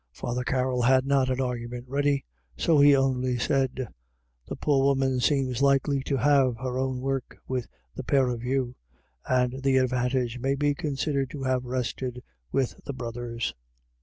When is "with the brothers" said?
12.51-13.53